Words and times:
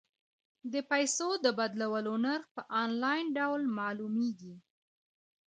د 0.73 0.75
پيسو 0.91 1.29
د 1.45 1.45
بدلولو 1.59 2.13
نرخ 2.25 2.45
په 2.55 2.61
انلاین 2.83 3.25
ډول 3.37 3.61
معلومیږي. 3.79 4.55